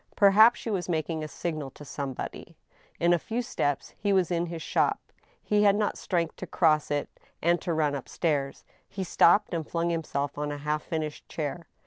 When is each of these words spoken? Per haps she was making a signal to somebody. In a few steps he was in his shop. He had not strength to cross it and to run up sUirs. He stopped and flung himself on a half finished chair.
Per 0.15 0.31
haps 0.31 0.59
she 0.59 0.71
was 0.71 0.89
making 0.89 1.23
a 1.23 1.27
signal 1.27 1.69
to 1.69 1.85
somebody. 1.85 2.55
In 2.99 3.13
a 3.13 3.19
few 3.19 3.43
steps 3.43 3.93
he 3.99 4.11
was 4.11 4.31
in 4.31 4.47
his 4.47 4.63
shop. 4.63 4.99
He 5.43 5.61
had 5.61 5.75
not 5.75 5.95
strength 5.95 6.37
to 6.37 6.47
cross 6.47 6.89
it 6.89 7.07
and 7.39 7.61
to 7.61 7.71
run 7.71 7.93
up 7.93 8.07
sUirs. 8.09 8.63
He 8.89 9.03
stopped 9.03 9.53
and 9.53 9.69
flung 9.69 9.91
himself 9.91 10.39
on 10.39 10.51
a 10.51 10.57
half 10.57 10.81
finished 10.81 11.29
chair. 11.29 11.67